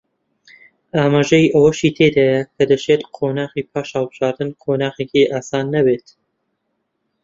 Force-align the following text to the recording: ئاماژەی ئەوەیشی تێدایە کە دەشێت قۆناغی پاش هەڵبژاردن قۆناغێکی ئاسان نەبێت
ئاماژەی 0.95 1.51
ئەوەیشی 1.53 1.93
تێدایە 1.97 2.39
کە 2.55 2.63
دەشێت 2.71 3.01
قۆناغی 3.15 3.67
پاش 3.71 3.89
هەڵبژاردن 3.97 4.49
قۆناغێکی 4.63 5.29
ئاسان 5.33 5.65
نەبێت 5.75 6.07